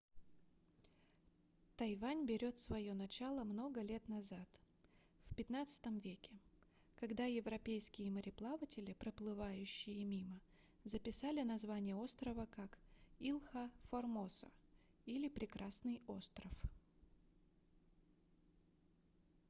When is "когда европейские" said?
6.95-8.09